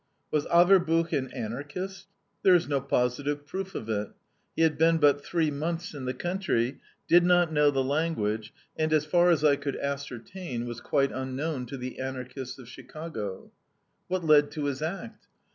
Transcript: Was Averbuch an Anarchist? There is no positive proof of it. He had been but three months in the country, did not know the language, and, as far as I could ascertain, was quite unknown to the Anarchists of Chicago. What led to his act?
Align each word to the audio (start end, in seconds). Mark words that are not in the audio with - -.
Was 0.31 0.47
Averbuch 0.47 1.13
an 1.13 1.31
Anarchist? 1.31 2.07
There 2.41 2.55
is 2.55 2.67
no 2.67 2.81
positive 2.81 3.45
proof 3.45 3.75
of 3.75 3.87
it. 3.87 4.09
He 4.55 4.63
had 4.63 4.75
been 4.75 4.97
but 4.97 5.23
three 5.23 5.51
months 5.51 5.93
in 5.93 6.05
the 6.05 6.13
country, 6.15 6.79
did 7.07 7.23
not 7.23 7.53
know 7.53 7.69
the 7.69 7.83
language, 7.83 8.51
and, 8.75 8.91
as 8.93 9.05
far 9.05 9.29
as 9.29 9.43
I 9.43 9.57
could 9.57 9.75
ascertain, 9.77 10.65
was 10.65 10.81
quite 10.81 11.11
unknown 11.11 11.67
to 11.67 11.77
the 11.77 11.99
Anarchists 11.99 12.57
of 12.57 12.67
Chicago. 12.67 13.51
What 14.07 14.25
led 14.25 14.49
to 14.53 14.65
his 14.65 14.81
act? 14.81 15.27